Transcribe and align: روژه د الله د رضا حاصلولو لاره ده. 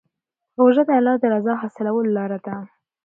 روژه 0.59 0.83
د 0.87 0.89
الله 0.99 1.15
د 1.19 1.23
رضا 1.33 1.53
حاصلولو 1.61 2.15
لاره 2.17 2.37
ده. 2.45 2.55